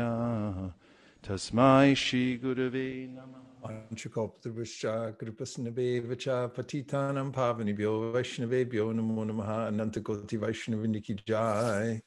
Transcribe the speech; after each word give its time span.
तस्मै 1.25 1.89
श्रीगुरवे 2.05 2.89
नमः 3.15 3.43
Anchukalpataruscha 3.63 5.17
Kripasnabevacha 5.17 6.53
Patitanam 6.53 7.33
Pavanibhyo 7.33 8.13
Vaishnavebhyo 8.13 8.93
Namo 8.93 9.25
Namaha 9.25 9.59
Anantakoti 9.71 10.37
Vaishnavindiki 10.37 11.25
Jai 11.25 12.03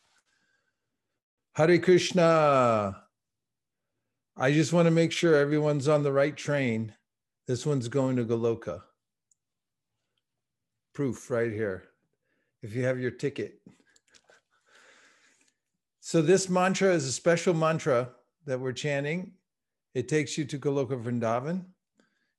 Hare 1.53 1.79
Krishna 1.79 3.01
I 4.37 4.51
just 4.51 4.73
want 4.73 4.85
to 4.85 4.91
make 4.91 5.13
sure 5.13 5.33
everyone's 5.33 5.87
on 5.87 6.03
the 6.03 6.11
right 6.11 6.35
train. 6.35 6.93
This 7.47 7.65
one's 7.65 7.87
going 7.87 8.17
to 8.17 8.25
Goloka. 8.25 8.81
Proof 10.92 11.30
right 11.30 11.52
here. 11.52 11.84
If 12.62 12.74
you 12.74 12.84
have 12.84 13.00
your 13.00 13.10
ticket. 13.10 13.60
So 16.00 16.20
this 16.20 16.48
mantra 16.48 16.92
is 16.92 17.06
a 17.06 17.12
special 17.12 17.54
mantra 17.54 18.10
that 18.46 18.58
we're 18.58 18.72
chanting 18.72 19.32
it 19.94 20.08
takes 20.08 20.38
you 20.38 20.44
to 20.46 20.58
Goloka 20.58 21.02
Vrindavan. 21.02 21.64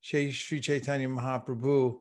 Sri 0.01 0.59
Chaitanya 0.59 1.07
Mahaprabhu 1.07 1.97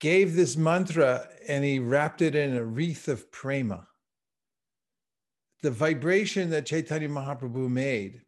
gave 0.00 0.34
this 0.34 0.56
mantra 0.56 1.28
and 1.46 1.64
he 1.64 1.78
wrapped 1.78 2.22
it 2.22 2.34
in 2.34 2.56
a 2.56 2.64
wreath 2.64 3.08
of 3.08 3.30
prema. 3.32 3.86
The 5.62 5.70
vibration 5.70 6.50
that 6.50 6.66
Chaitanya 6.66 7.08
Mahaprabhu 7.08 7.68
made 7.68 8.22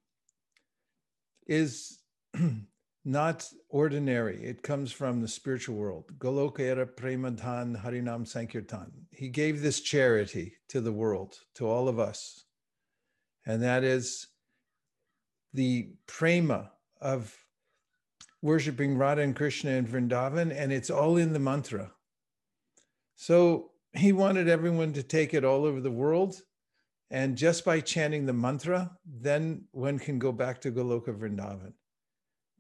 is 1.47 2.01
not 3.05 3.49
ordinary. 3.69 4.43
It 4.45 4.63
comes 4.63 4.93
from 4.93 5.21
the 5.21 5.29
spiritual 5.29 5.77
world. 5.77 6.11
Goloka 6.19 6.61
era 6.61 6.87
premadhan 6.87 7.83
harinam 7.83 8.27
sankirtan. 8.27 8.91
He 9.11 9.29
gave 9.29 9.63
this 9.63 9.81
charity 9.81 10.55
to 10.69 10.81
the 10.81 10.93
world, 10.93 11.39
to 11.55 11.67
all 11.67 11.89
of 11.89 11.99
us. 11.99 12.45
And 13.47 13.63
that 13.63 13.85
is 13.85 14.27
the 15.55 15.91
prema 16.07 16.71
of 17.01 17.35
worshiping 18.43 18.97
Radha 18.97 19.23
and 19.23 19.35
Krishna 19.37 19.73
in 19.73 19.87
Vrindavan, 19.87 20.55
and 20.55 20.73
it's 20.73 20.91
all 20.91 21.17
in 21.17 21.33
the 21.33 21.39
mantra. 21.39 21.93
So 23.17 23.71
he 23.95 24.13
wanted 24.13 24.49
everyone 24.49 24.93
to 24.95 25.03
take 25.03 25.35
it 25.35 25.45
all 25.45 25.65
over 25.65 25.81
the 25.81 25.91
world. 25.91 26.41
And 27.11 27.37
just 27.37 27.65
by 27.65 27.81
chanting 27.81 28.27
the 28.27 28.33
mantra, 28.33 28.93
then 29.05 29.65
one 29.73 29.99
can 29.99 30.19
go 30.19 30.31
back 30.33 30.61
to 30.61 30.71
Goloka 30.71 31.13
Vrindavan. 31.13 31.73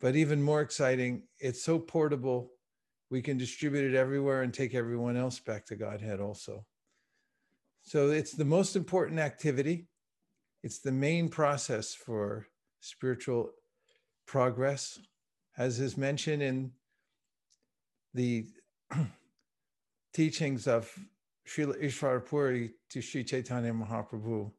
But 0.00 0.16
even 0.16 0.42
more 0.42 0.62
exciting, 0.62 1.24
it's 1.38 1.62
so 1.62 1.78
portable, 1.78 2.52
we 3.10 3.20
can 3.20 3.36
distribute 3.36 3.92
it 3.92 3.96
everywhere 3.96 4.42
and 4.42 4.52
take 4.52 4.74
everyone 4.74 5.16
else 5.16 5.38
back 5.38 5.66
to 5.66 5.76
Godhead 5.76 6.20
also. 6.20 6.64
So 7.82 8.10
it's 8.10 8.32
the 8.32 8.44
most 8.44 8.76
important 8.76 9.18
activity. 9.18 9.86
It's 10.62 10.78
the 10.78 10.92
main 10.92 11.28
process 11.28 11.94
for 11.94 12.46
spiritual 12.80 13.50
progress, 14.26 14.98
as 15.58 15.80
is 15.80 15.96
mentioned 15.96 16.42
in 16.42 16.72
the 18.14 18.46
teachings 20.14 20.66
of 20.66 20.90
Srila 21.46 21.82
Ishvara 21.82 22.24
Puri 22.24 22.70
to 22.90 23.00
Sri 23.00 23.24
Chaitanya 23.24 23.72
Mahaprabhu. 23.72 24.50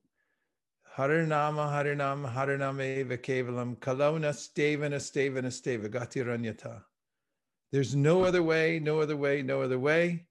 Harinama, 0.97 2.33
Harinama 2.33 2.99
Eva 2.99 3.17
Kevalam, 3.17 3.77
Kalona 3.77 4.31
Stevana 4.31 4.97
Stevana 4.97 5.47
Steva 5.47 5.89
Gatiranyata. 5.89 6.81
There's 7.71 7.95
no 7.95 8.23
other 8.23 8.43
way, 8.43 8.79
no 8.79 8.99
other 8.99 9.15
way, 9.15 9.41
no 9.41 9.61
other 9.61 9.79
way 9.79 10.25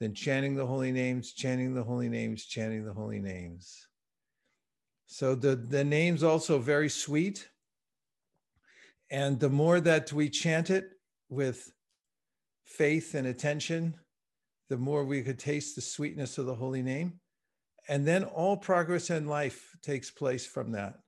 than 0.00 0.12
chanting 0.12 0.54
the 0.54 0.66
holy 0.66 0.92
names, 0.92 1.32
chanting 1.32 1.74
the 1.74 1.82
holy 1.82 2.10
names, 2.10 2.44
chanting 2.44 2.84
the 2.84 2.92
holy 2.92 3.20
names. 3.20 3.88
So 5.06 5.34
the, 5.34 5.56
the 5.56 5.84
name's 5.84 6.22
also 6.22 6.58
very 6.58 6.90
sweet. 6.90 7.48
And 9.10 9.40
the 9.40 9.48
more 9.48 9.80
that 9.80 10.12
we 10.12 10.28
chant 10.28 10.68
it 10.68 10.90
with 11.30 11.72
faith 12.64 13.14
and 13.14 13.26
attention, 13.26 13.96
the 14.68 14.76
more 14.76 15.04
we 15.04 15.22
could 15.22 15.38
taste 15.38 15.76
the 15.76 15.82
sweetness 15.82 16.36
of 16.36 16.46
the 16.46 16.54
holy 16.54 16.82
name. 16.82 17.20
And 17.88 18.06
then 18.06 18.24
all 18.24 18.56
progress 18.56 19.10
in 19.10 19.26
life 19.26 19.76
takes 19.82 20.10
place 20.10 20.46
from 20.46 20.72
that. 20.72 21.00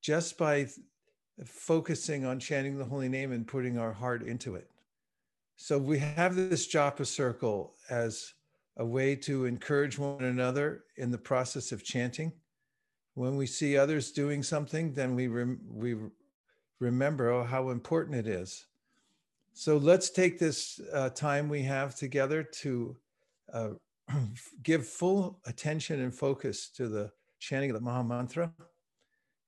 Just 0.00 0.38
by 0.38 0.68
focusing 1.44 2.24
on 2.24 2.38
chanting 2.38 2.78
the 2.78 2.84
holy 2.84 3.08
name 3.08 3.32
and 3.32 3.46
putting 3.46 3.78
our 3.78 3.92
heart 3.92 4.22
into 4.22 4.54
it. 4.54 4.70
So 5.56 5.78
we 5.78 5.98
have 5.98 6.36
this 6.36 6.72
japa 6.72 7.06
circle 7.06 7.74
as 7.90 8.32
a 8.78 8.84
way 8.84 9.14
to 9.16 9.44
encourage 9.44 9.98
one 9.98 10.24
another 10.24 10.84
in 10.96 11.10
the 11.10 11.18
process 11.18 11.72
of 11.72 11.84
chanting 11.84 12.32
when 13.14 13.36
we 13.36 13.46
see 13.46 13.76
others 13.76 14.12
doing 14.12 14.42
something, 14.42 14.92
then 14.92 15.14
we, 15.14 15.28
rem- 15.28 15.60
we 15.68 15.96
remember 16.78 17.30
oh, 17.30 17.44
how 17.44 17.70
important 17.70 18.16
it 18.16 18.26
is. 18.26 18.66
So 19.52 19.76
let's 19.76 20.10
take 20.10 20.38
this 20.38 20.80
uh, 20.92 21.10
time 21.10 21.48
we 21.48 21.62
have 21.62 21.94
together 21.94 22.42
to 22.42 22.96
uh, 23.52 23.68
give 24.62 24.86
full 24.86 25.40
attention 25.46 26.00
and 26.00 26.14
focus 26.14 26.70
to 26.76 26.88
the 26.88 27.10
chanting 27.38 27.70
of 27.70 27.74
the 27.74 27.80
Maha 27.80 28.04
Mantra. 28.04 28.52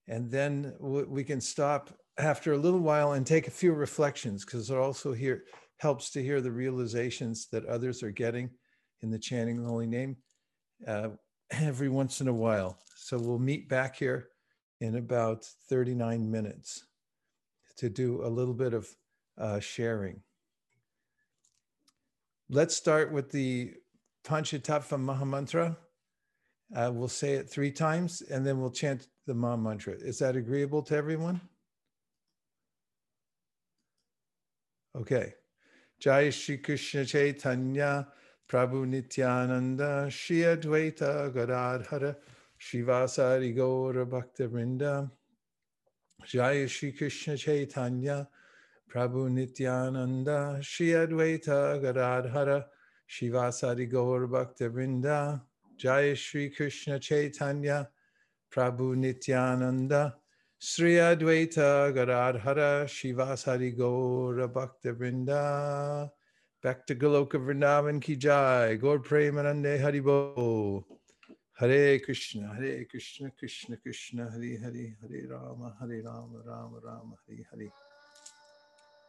And 0.07 0.29
then 0.29 0.73
we 0.79 1.23
can 1.23 1.39
stop 1.39 1.89
after 2.17 2.53
a 2.53 2.57
little 2.57 2.79
while 2.79 3.13
and 3.13 3.25
take 3.25 3.47
a 3.47 3.51
few 3.51 3.73
reflections 3.73 4.43
because 4.43 4.69
it 4.69 4.77
also 4.77 5.13
here 5.13 5.43
helps 5.77 6.11
to 6.11 6.23
hear 6.23 6.41
the 6.41 6.51
realizations 6.51 7.47
that 7.51 7.65
others 7.65 8.03
are 8.03 8.11
getting 8.11 8.49
in 9.01 9.09
the 9.09 9.19
chanting 9.19 9.57
of 9.57 9.63
the 9.63 9.69
holy 9.69 9.87
name 9.87 10.17
uh, 10.87 11.09
every 11.51 11.89
once 11.89 12.21
in 12.21 12.27
a 12.27 12.33
while. 12.33 12.77
So 12.95 13.17
we'll 13.17 13.39
meet 13.39 13.69
back 13.69 13.95
here 13.95 14.29
in 14.81 14.95
about 14.97 15.45
39 15.69 16.29
minutes 16.29 16.85
to 17.77 17.89
do 17.89 18.23
a 18.23 18.27
little 18.27 18.53
bit 18.53 18.73
of 18.73 18.87
uh, 19.37 19.59
sharing. 19.59 20.21
Let's 22.49 22.75
start 22.75 23.11
with 23.11 23.31
the 23.31 23.73
Panchatattva 24.23 24.97
Mahamantra. 24.97 25.75
Uh, 26.75 26.91
we'll 26.93 27.07
say 27.07 27.33
it 27.33 27.49
three 27.49 27.71
times 27.71 28.21
and 28.21 28.45
then 28.45 28.59
we'll 28.59 28.71
chant 28.71 29.07
the 29.27 29.33
Maha 29.33 29.57
Mantra. 29.57 29.93
Is 29.93 30.19
that 30.19 30.35
agreeable 30.35 30.81
to 30.83 30.95
everyone? 30.95 31.41
Okay. 34.95 35.33
Jai 35.99 36.29
Shri 36.29 36.57
Krishna 36.57 37.05
Chaitanya 37.05 38.07
Prabhu 38.49 38.87
Nityananda 38.87 40.09
Shri 40.09 40.39
Advaita 40.39 41.33
Gadadhara 41.33 42.15
Shivasari 42.63 43.55
Gaura 43.55 44.09
Bhakta 44.09 44.47
Vrinda, 44.47 45.11
Jaya 46.25 46.67
Shri 46.67 46.93
Krishna 46.93 47.35
Chaitanya, 47.35 48.27
Prabhu 48.89 49.29
Nityananda, 49.29 50.59
Shri 50.61 50.87
Advaita 50.87 51.81
Gadadhara, 51.81 52.65
Shivasari 53.13 53.91
Gaura 53.91 54.27
Bhakta 54.27 54.69
Vrinda, 54.69 55.39
Jaya 55.77 56.15
Shri 56.15 56.49
Krishna 56.49 56.97
Chaitanya, 56.97 57.87
Prabhu 58.51 58.95
Nityananda, 58.95 60.15
Sri 60.57 60.93
Advaita 60.93 61.93
Gadadhara, 61.93 62.85
Shivasari 62.85 63.77
Gaura 63.77 64.51
Bhakta 64.51 64.93
Vrinda. 64.93 66.09
Back 66.63 66.87
to 66.87 66.95
Goloka 66.95 67.33
Vrindavan 67.33 68.01
Ki 68.01 68.15
Jai, 68.15 68.75
Gaur 68.77 68.97
Premanande 68.97 69.79
Haribo. 69.79 70.83
Hare 71.59 71.99
Krishna, 71.99 72.51
Hare 72.55 72.85
Krishna, 72.85 73.29
Krishna 73.37 73.77
Krishna, 73.77 74.31
Hare 74.31 74.57
Hare, 74.57 74.95
Hare 75.01 75.27
Rama, 75.29 75.75
Hare 75.79 76.01
Rama, 76.03 76.41
Rama 76.43 76.79
Rama, 76.83 77.15
Hare 77.27 77.45
Hare. 77.51 77.82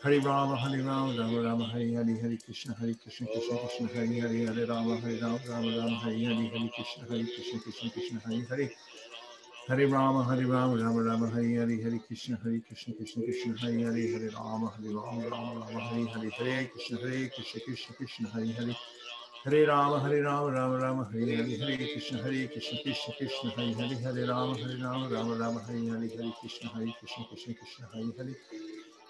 Hare 0.00 0.20
Rama, 0.20 0.54
Hare 0.54 0.80
Rama, 0.80 1.12
Rama 1.12 1.40
Rama, 1.42 1.64
Hare 1.72 1.92
Hare, 1.94 2.20
Hare 2.22 2.36
Krishna, 2.36 2.72
Hare 2.78 2.94
Krishna, 2.94 3.26
Krishna 3.26 3.58
Krishna, 3.58 3.88
Hare 3.88 4.06
Hare, 4.06 4.46
Hare 4.46 4.64
Rama, 4.66 4.96
Hare 5.00 5.18
Rama, 5.18 5.40
Rama 5.48 5.76
Rama, 5.76 5.96
Hare 5.98 6.18
Hare, 6.18 6.46
Hare 6.54 6.70
Krishna, 6.70 7.04
Hare 7.08 7.24
Krishna, 7.24 7.58
Krishna 7.60 7.90
Krishna, 7.90 8.20
Hare 8.20 8.46
Hare. 8.48 8.70
Hare 9.66 9.86
Rama, 9.88 10.22
Hare 10.22 10.46
Rama, 10.46 10.76
Rama 10.76 11.02
Rama, 11.02 11.28
Hare 11.30 11.50
Hare, 11.58 11.82
Hare 11.82 11.98
Krishna, 12.06 12.38
Hare 12.44 12.60
Krishna, 12.60 12.94
Krishna 12.94 13.22
Krishna, 13.24 13.56
Hare 13.58 13.74
Hare, 13.74 14.12
Hare 14.12 14.30
Rama, 14.30 14.70
Hare 14.70 14.90
Rama, 14.94 15.28
Rama 15.28 15.66
Rama, 15.66 15.80
Hare 15.82 16.06
Hare, 16.06 16.30
Hare 16.30 16.68
Krishna, 16.68 16.98
Hare 16.98 17.28
Krishna, 17.34 17.60
Krishna 17.66 17.94
Krishna, 17.96 18.28
Hare 18.28 18.46
Hare. 18.54 18.76
Hare 19.44 19.66
Rama, 19.66 19.98
Hare 19.98 20.22
Rama, 20.22 20.50
Rama 20.52 20.78
Rama, 20.78 21.08
Hare 21.10 21.26
Hare, 21.26 21.58
Hare 21.58 21.76
Krishna, 21.90 22.22
Hare 22.22 22.46
Krishna, 22.46 22.78
Krishna 22.84 23.14
Krishna, 23.18 23.50
Hare 23.50 23.74
Hare, 23.74 23.98
Hare 23.98 24.26
Rama, 24.30 24.54
Hare 24.54 24.78
Rama, 24.78 25.08
Rama 25.10 25.34
Rama, 25.34 25.60
Hare 25.66 25.90
Hare, 25.90 26.06
Hare 26.06 26.32
Krishna, 26.38 26.68
Hare 26.70 26.94
Krishna, 27.00 27.24
Krishna 27.26 27.54
Krishna, 27.54 27.88
Hare 27.92 28.12
Hare. 28.16 28.36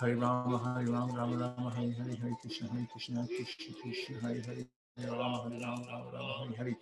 Hare 0.00 0.14
Rama, 0.14 0.58
Hare 0.58 0.86
Rama, 0.86 1.12
Rama 1.12 1.36
Rama, 1.36 1.70
Hare 1.74 1.92
Hare, 1.98 2.14
Hare 2.22 2.36
Krishna, 2.40 2.68
Hare 2.70 2.86
Krishna, 2.86 3.26
Krishna 3.26 3.74
Krishna, 3.82 4.20
Hare 4.20 4.40
Hare. 4.46 4.66
Hare 4.96 5.10
Rama, 5.10 5.42
Hare 5.42 5.58
Rama, 5.58 5.86
Rama 5.90 6.10
Rama, 6.12 6.46
Hare 6.46 6.56
Hare. 6.56 6.76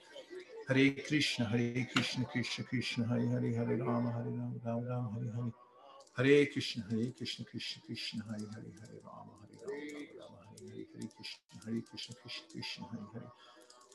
Hare 0.69 0.91
Krishna, 1.03 1.45
Hare 1.47 1.89
Krishna, 1.91 2.25
Krishna 2.27 2.65
Krishna, 2.65 3.07
Hare 3.07 3.27
Hare, 3.27 3.55
Hare 3.55 3.77
Rama, 3.79 4.13
Hare 4.13 4.25
Rama, 4.29 4.61
Rama 4.63 4.87
Rama, 4.87 5.11
Hare 5.17 5.33
Hare. 5.33 5.53
Hare 6.13 6.47
Krishna, 6.53 6.85
Hare 6.91 7.13
Krishna, 7.17 7.45
Krishna 7.47 7.83
Krishna, 7.87 8.25
Hare 8.29 8.49
Hare, 8.53 8.73
Hare 8.85 9.01
Rama, 9.01 9.33
Hare 9.41 9.57
Rama, 9.57 9.81
Rama 9.81 10.21
Rama, 10.21 10.45
Hare 10.53 10.69
Hare, 10.69 10.85
Hare 10.93 11.09
Krishna, 11.17 11.57
Hare 11.65 11.81
Krishna, 11.89 12.15
Krishna 12.21 12.45
Krishna, 12.53 12.85
Hare 12.93 13.09
Hare. 13.15 13.33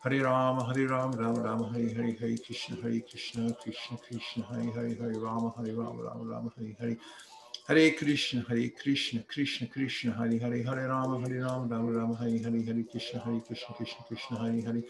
Hare 0.00 0.22
Rama, 0.22 0.62
Hare 0.64 0.86
Rama, 0.86 1.16
Rama 1.16 1.40
Rama, 1.40 1.68
Hare 1.72 1.92
Hare, 1.92 2.12
Hare 2.20 2.36
Krishna, 2.38 2.76
Hare 2.80 3.00
Krishna, 3.00 3.52
Krishna 3.52 3.98
Krishna, 3.98 4.44
Hare 4.44 4.70
Hare, 4.70 4.94
Hare 4.94 5.18
Rama, 5.18 5.52
Hare 5.56 5.74
Rama, 5.74 6.02
Rama 6.02 6.24
Rama, 6.24 6.52
Hare 6.56 6.76
Hare. 6.78 6.96
Hare 7.66 7.90
Krishna, 7.90 8.44
Hare 8.48 8.68
Krishna, 8.68 9.24
Krishna 9.24 9.66
Krishna, 9.66 10.12
Hare 10.12 10.38
Hare, 10.38 10.62
Hare 10.62 10.86
Rama, 10.86 11.18
Hare 11.18 11.40
Rama, 11.40 11.66
Rama 11.66 11.90
Rama, 11.90 12.14
Hare 12.14 12.38
Hare, 12.38 12.62
Hare 12.62 12.84
Krishna, 12.84 13.18
Hare 13.18 13.40
Krishna, 13.40 13.74
Krishna 13.74 14.04
Krishna, 14.06 14.38
Hare 14.38 14.62
Hare. 14.62 14.82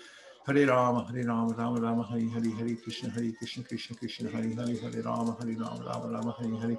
Hare 0.47 0.67
Rama, 0.67 1.05
Hare 1.09 1.25
Rama, 1.25 1.55
Rama 1.55 1.81
Rama, 1.81 2.03
Hare 2.05 2.29
Hare, 2.29 2.51
Hare 2.59 2.75
Krishna, 2.77 3.09
Hare 3.09 3.33
Krishna, 3.33 3.65
Krishna 3.65 3.97
Krishna, 3.97 4.29
Hare 4.29 4.55
Hare, 4.55 4.77
Hare 4.77 5.03
Rama, 5.03 5.37
Hare 5.41 5.55
Rama, 5.57 5.85
Rama 5.87 6.09
Rama, 6.13 6.37
Hare 6.39 6.57
Hare. 6.61 6.79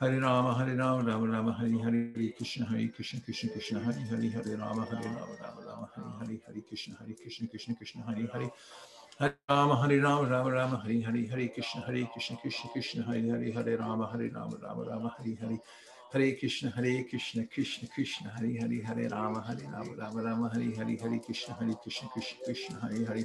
Hare 0.00 0.20
Rama, 0.20 0.54
Hare 0.54 0.76
Rama, 0.76 1.02
Rama 1.02 1.26
Rama, 1.26 1.52
Hare 1.52 1.76
Hare, 1.82 2.32
Krishna, 2.36 2.64
Hari 2.66 2.86
Krishna, 2.86 3.18
Krishna 3.20 3.50
Krishna, 3.50 3.80
Hari 3.80 4.00
Hari, 4.08 4.30
Hari 4.30 4.54
Rama, 4.54 4.86
Hari 4.86 5.04
Rama, 5.06 5.26
Rama 5.42 5.60
Rama, 5.66 5.88
Hari 5.92 6.14
Hari, 6.20 6.40
Hari 6.46 6.62
Krishna, 6.62 6.94
Hari 7.00 7.14
Krishna, 7.14 7.48
Krishna 7.48 7.74
Krishna, 7.74 8.02
Hare 8.06 8.28
Hari. 8.32 8.50
Hari 9.18 9.32
Rama, 9.48 9.74
Hare 9.82 10.00
Rama, 10.00 10.30
Rama 10.30 10.50
Rama, 10.52 10.76
Hare 10.84 11.00
Hare, 11.02 11.26
Hare 11.26 11.48
Krishna, 11.48 11.80
Hare 11.80 12.08
Krishna, 12.12 12.36
Krishna 12.36 12.70
Krishna, 12.72 13.02
Hare 13.02 13.22
Hare, 13.22 13.52
Hare 13.52 13.76
Rama, 13.76 14.06
Hare 14.12 14.30
Rama, 14.30 14.56
Rama 14.62 14.84
Rama, 14.84 15.14
Hare 15.18 15.34
Hare, 15.34 15.58
Hare 16.12 16.32
Krishna, 16.38 16.70
Hare 16.70 17.02
Krishna, 17.10 17.46
Krishna 17.46 17.88
Krishna, 17.88 18.30
Hare 18.30 18.54
Hare, 18.60 18.82
Hare 18.86 19.08
Rama, 19.08 19.42
Hare 19.42 19.66
Rama, 19.72 19.94
Rama 19.98 20.22
Rama, 20.22 20.48
Hare 20.54 20.76
Hare, 20.76 20.96
Hare 20.96 21.18
Krishna, 21.18 21.54
Hare 21.58 21.74
Krishna, 21.82 22.08
Krishna 22.14 22.38
Krishna, 22.44 22.78
Hare 22.82 23.04
Hare. 23.04 23.24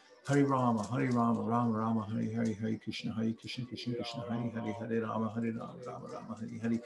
Hare 0.27 0.43
Rama, 0.45 0.83
Hare 0.83 1.09
Rama, 1.09 1.41
Rama 1.41 1.77
Rama, 1.79 2.05
Hare 2.05 2.31
Hare, 2.35 2.53
Hare 2.53 2.77
Krishna, 2.77 3.11
Hare 3.11 3.33
Krishna, 3.33 3.65
Krishna 3.65 3.95
Krishna, 3.95 4.21
Hare 4.29 4.51
Hare, 4.53 4.73
Hare 4.79 5.01
Rama, 5.01 5.31
Hare 5.33 5.51
Rama, 5.51 5.75
Rama 5.83 6.07
Rama, 6.13 6.37
Hare 6.39 6.59
Hare. 6.61 6.79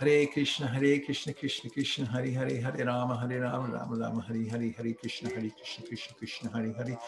Hare 0.00 0.26
Krishna, 0.26 0.66
Hare 0.66 0.98
Krishna, 0.98 1.32
Krishna 1.32 1.70
Krishna, 1.70 2.06
Hare 2.06 2.32
Hare, 2.32 2.60
Hare 2.60 2.84
Rama, 2.84 3.16
Hare 3.16 3.40
Rama, 3.40 3.68
Rama 3.68 3.96
Rama, 3.96 4.22
Hare 4.22 4.48
Hare, 4.50 4.72
Hare 4.76 4.94
Krishna, 4.94 5.28
Hare 5.30 5.50
Krishna, 5.50 5.86
Krishna 5.86 6.14
Krishna, 6.18 6.50
Hare 6.50 6.72
Hare. 6.72 6.98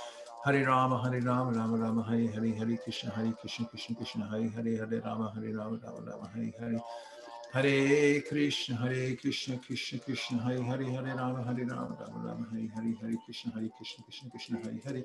Hare 0.44 0.64
Rama, 0.64 1.02
Hare 1.02 1.20
Rama, 1.20 1.50
Rama 1.50 1.76
Rama, 1.76 2.02
Hare 2.04 2.28
Hare, 2.28 2.54
Hare 2.54 2.76
Krishna, 2.76 3.10
Hare 3.10 3.32
Krishna, 3.32 3.66
Krishna 3.66 3.96
Krishna, 3.96 4.26
Hare 4.30 4.48
Hare, 4.50 4.76
Hare 4.78 5.00
Rama, 5.04 5.32
Hare 5.34 5.52
Rama, 5.52 5.80
Rama 5.82 6.00
Rama, 6.06 6.30
Hare 6.34 6.52
Hare. 6.60 6.80
Hare 7.52 8.20
Krishna, 8.22 8.76
Hare 8.76 9.16
Krishna, 9.16 9.58
Krishna 9.58 9.98
Krishna, 9.98 10.38
Hare 10.38 10.62
Hare, 10.62 10.84
Hare 10.84 11.14
Rama, 11.16 11.42
Hare 11.44 11.64
Rama, 11.66 11.96
Rama 11.98 12.28
Rama, 12.28 12.46
Hare 12.52 12.68
Hare, 12.74 12.94
Hare 13.02 13.16
Krishna, 13.24 13.50
Hare 13.52 13.70
Krishna, 13.76 14.04
Krishna 14.04 14.30
Krishna, 14.30 14.58
Hare 14.62 14.80
Hare. 14.86 15.04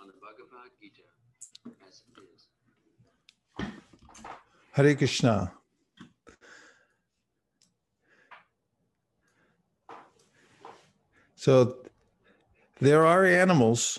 on 0.00 0.06
the 0.06 0.14
Bhagavad 0.14 0.70
Gita 0.80 1.02
as 1.86 2.02
it 2.08 2.18
is. 2.34 2.46
Hare 4.72 4.94
Krishna. 4.94 5.52
So 11.34 11.76
there 12.80 13.06
are 13.06 13.24
animals 13.24 13.98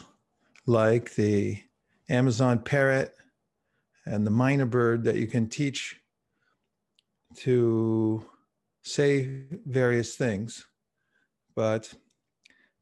like 0.66 1.16
the 1.16 1.62
Amazon 2.10 2.60
parrot 2.60 3.14
and 4.06 4.26
the 4.26 4.32
myna 4.32 4.66
bird 4.66 5.04
that 5.04 5.16
you 5.16 5.28
can 5.28 5.48
teach 5.48 6.00
to 7.36 8.26
say 8.84 9.44
various 9.66 10.16
things, 10.16 10.66
but 11.56 11.94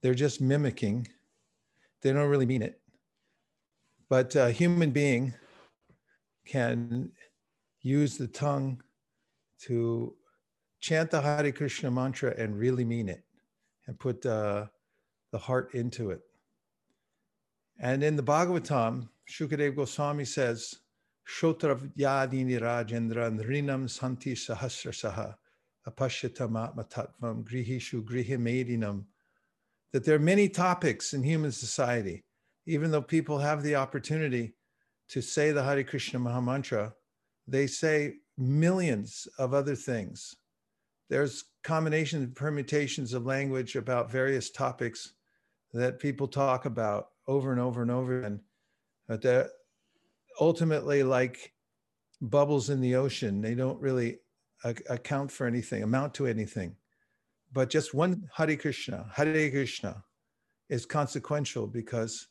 they're 0.01 0.13
just 0.13 0.39
mimicking. 0.41 1.07
They 2.01 2.13
don't 2.13 2.29
really 2.29 2.45
mean 2.45 2.61
it. 2.61 2.79
but 4.09 4.35
a 4.35 4.51
human 4.51 4.91
being 4.91 5.33
can 6.45 7.11
use 7.81 8.17
the 8.17 8.27
tongue 8.27 8.81
to 9.59 10.15
chant 10.79 11.11
the 11.11 11.21
Hare 11.21 11.51
Krishna 11.51 11.91
mantra 11.91 12.33
and 12.37 12.57
really 12.57 12.85
mean 12.85 13.09
it 13.09 13.23
and 13.85 13.99
put 13.99 14.25
uh, 14.25 14.67
the 15.31 15.37
heart 15.37 15.73
into 15.73 16.11
it. 16.11 16.21
And 17.79 18.03
in 18.03 18.15
the 18.15 18.23
Bhagavatam, 18.23 19.09
Shukadev 19.29 19.75
Goswami 19.75 20.25
says, 20.25 20.75
Shotrav 21.27 21.91
yadini 21.97 22.59
rajendra 22.59 23.29
nrinam 23.37 23.89
santi 23.89 24.33
sahasrasaha 24.33 25.35
apashyatamatma 25.87 26.89
tattvam 26.89 27.43
grihishu 27.43 28.03
grihimedinam. 28.03 29.03
That 29.93 30.03
there 30.05 30.15
are 30.15 30.19
many 30.19 30.49
topics 30.49 31.13
in 31.13 31.23
human 31.23 31.51
society, 31.51 32.25
even 32.65 32.91
though 32.91 33.01
people 33.01 33.39
have 33.39 33.63
the 33.63 33.75
opportunity 33.75 34.53
to 35.09 35.21
say 35.21 35.51
the 35.51 35.63
Hare 35.63 35.83
Krishna 35.83 36.19
Mahamantra, 36.19 36.93
they 37.47 37.67
say 37.67 38.15
millions 38.37 39.27
of 39.39 39.53
other 39.53 39.75
things. 39.75 40.35
There's 41.09 41.45
combinations 41.63 42.23
and 42.23 42.35
permutations 42.35 43.13
of 43.13 43.25
language 43.25 43.75
about 43.75 44.11
various 44.11 44.49
topics 44.49 45.13
that 45.73 45.99
people 45.99 46.27
talk 46.27 46.65
about 46.65 47.07
over 47.27 47.51
and 47.51 47.61
over 47.61 47.81
and 47.81 47.91
over 47.91 48.19
again. 48.19 48.41
But 49.07 49.21
they're 49.21 49.49
ultimately 50.39 51.03
like 51.03 51.53
bubbles 52.21 52.69
in 52.69 52.81
the 52.81 52.95
ocean. 52.95 53.41
They 53.41 53.55
don't 53.55 53.79
really 53.79 54.19
account 54.63 55.31
for 55.31 55.47
anything, 55.47 55.83
amount 55.83 56.13
to 56.15 56.27
anything. 56.27 56.75
But 57.57 57.71
just 57.71 57.95
one 57.95 58.29
Hare 58.35 58.55
Krishna, 58.55 59.09
Hare 59.15 59.49
Krishna, 59.49 60.03
is 60.69 60.85
consequential 60.85 61.65
because 61.65 62.27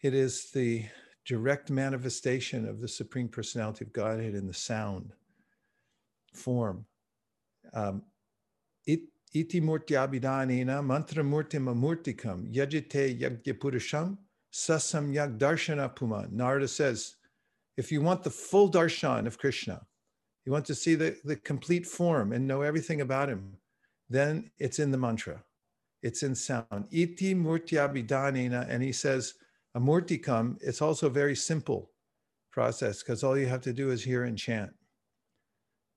it 0.00 0.14
is 0.14 0.52
the 0.52 0.84
direct 1.26 1.70
manifestation 1.70 2.68
of 2.68 2.80
the 2.80 2.86
Supreme 2.86 3.26
Personality 3.26 3.84
of 3.84 3.92
Godhead 3.92 4.36
in 4.36 4.46
the 4.46 4.54
sound 4.54 5.10
form. 6.32 6.86
Um, 7.72 8.04
it, 8.86 9.00
iti 9.32 9.60
murtyabhidanena 9.60 10.86
mantra 10.86 11.24
murtim 11.24 11.64
amurtikam 11.66 12.54
yajite 12.54 13.18
yagyapurusham 13.20 14.18
sasam 14.52 15.12
yag 15.12 15.36
darshana 15.36 15.92
puma. 15.92 16.28
Narada 16.30 16.68
says, 16.68 17.16
if 17.76 17.90
you 17.90 18.00
want 18.02 18.22
the 18.22 18.30
full 18.30 18.70
darshan 18.70 19.26
of 19.26 19.36
Krishna, 19.36 19.84
you 20.44 20.52
want 20.52 20.66
to 20.66 20.76
see 20.76 20.94
the, 20.94 21.16
the 21.24 21.34
complete 21.34 21.84
form 21.84 22.32
and 22.32 22.46
know 22.46 22.60
everything 22.60 23.00
about 23.00 23.28
him, 23.28 23.56
then 24.14 24.50
it's 24.58 24.78
in 24.78 24.90
the 24.90 24.98
mantra. 24.98 25.42
It's 26.02 26.22
in 26.22 26.34
sound. 26.34 26.86
Iti 26.90 27.34
murtyabhidanena. 27.34 28.66
And 28.68 28.82
he 28.82 28.92
says, 28.92 29.34
a 29.74 29.80
murtikam, 29.80 30.56
it's 30.60 30.82
also 30.82 31.06
a 31.06 31.10
very 31.10 31.34
simple 31.34 31.90
process 32.52 33.02
because 33.02 33.24
all 33.24 33.36
you 33.36 33.46
have 33.46 33.62
to 33.62 33.72
do 33.72 33.90
is 33.90 34.04
hear 34.04 34.24
and 34.24 34.38
chant. 34.38 34.72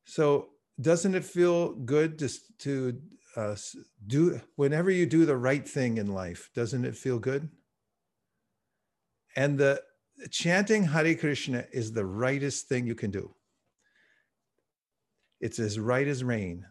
So 0.05 0.49
doesn't 0.81 1.13
it 1.13 1.25
feel 1.25 1.73
good 1.73 2.17
to, 2.19 2.29
to 2.59 3.01
uh, 3.35 3.55
do, 4.07 4.41
whenever 4.55 4.89
you 4.89 5.05
do 5.05 5.25
the 5.25 5.37
right 5.37 5.67
thing 5.67 5.97
in 5.97 6.07
life, 6.07 6.49
doesn't 6.55 6.85
it 6.85 6.95
feel 6.95 7.19
good? 7.19 7.49
And 9.35 9.59
the 9.59 9.81
chanting 10.31 10.83
Hare 10.83 11.15
Krishna 11.15 11.65
is 11.71 11.91
the 11.91 12.05
rightest 12.05 12.67
thing 12.67 12.87
you 12.87 12.95
can 12.95 13.11
do. 13.11 13.35
It's 15.39 15.59
as 15.59 15.77
right 15.77 16.07
as 16.07 16.23
rain. 16.23 16.65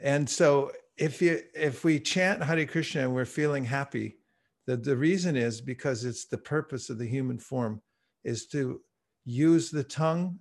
And 0.00 0.28
so 0.28 0.72
if 0.96 1.22
you 1.22 1.40
if 1.54 1.84
we 1.84 2.00
chant 2.00 2.42
Hare 2.42 2.66
Krishna 2.66 3.02
and 3.02 3.14
we're 3.14 3.24
feeling 3.24 3.64
happy, 3.64 4.16
the, 4.66 4.76
the 4.76 4.96
reason 4.96 5.36
is 5.36 5.60
because 5.60 6.04
it's 6.04 6.26
the 6.26 6.38
purpose 6.38 6.90
of 6.90 6.98
the 6.98 7.06
human 7.06 7.38
form 7.38 7.80
is 8.24 8.46
to 8.48 8.80
use 9.24 9.70
the 9.70 9.84
tongue 9.84 10.38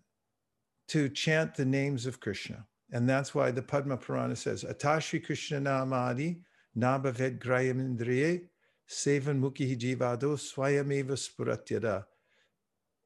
to 0.89 1.09
chant 1.09 1.55
the 1.55 1.65
names 1.65 2.05
of 2.05 2.19
Krishna. 2.19 2.65
And 2.91 3.07
that's 3.07 3.35
why 3.35 3.51
the 3.51 3.61
Padma 3.61 3.97
Purana 3.97 4.35
says, 4.35 4.63
Atashi 4.63 5.23
Krishna 5.23 5.59
Namadi 5.59 6.41
Nabhavet 6.77 7.39
Grayam 7.39 7.81
Indriye 7.81 8.43
Sevan 8.89 9.41
Mukhi 9.41 9.77
Jivado 9.77 10.37
Swayameva 10.37 11.17
Spuratyada. 11.17 12.05